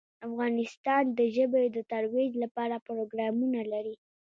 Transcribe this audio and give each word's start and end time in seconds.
افغانستان 0.27 1.03
د 1.17 1.19
ژبې 1.35 1.63
د 1.75 1.77
ترویج 1.91 2.31
لپاره 2.43 2.83
پروګرامونه 2.87 3.59
لري. 3.71 3.95